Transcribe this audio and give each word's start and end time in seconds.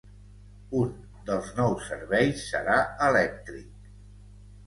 Un 0.79 0.93
dels 1.27 1.51
nous 1.59 1.83
serveis 1.89 2.33
serà 2.53 2.77
elèctric. 3.09 3.87